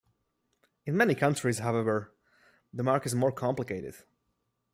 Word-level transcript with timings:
In 0.87 0.99
other 0.99 1.13
countries, 1.13 1.59
however, 1.59 2.11
the 2.73 2.81
mark 2.81 3.05
is 3.05 3.13
more 3.13 3.31
complicated. 3.31 3.93